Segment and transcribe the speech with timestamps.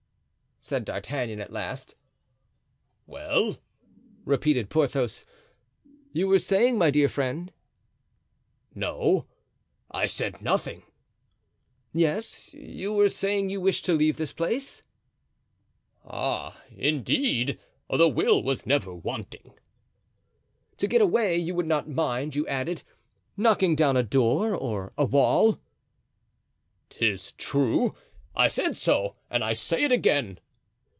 [0.63, 1.95] said D'Artagnan, at last.
[3.07, 3.57] "Well!"
[4.25, 5.25] repeated Porthos.
[6.13, 7.51] "You were saying, my dear friend——"
[8.75, 9.25] "No;
[9.89, 10.83] I said nothing."
[11.93, 14.83] "Yes; you were saying you wished to leave this place."
[16.05, 17.59] "Ah, indeed!
[17.89, 19.55] the will was never wanting."
[20.77, 22.83] "To get away you would not mind, you added,
[23.35, 25.59] knocking down a door or a wall."
[26.91, 30.39] "'Tis true—I said so, and I say it again."